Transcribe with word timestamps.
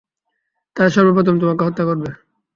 তারা 0.75 0.89
সর্বপ্রথম 0.89 1.35
তোমাকে 1.41 1.61
হত্যা 1.65 1.83
করবে। 1.85 2.09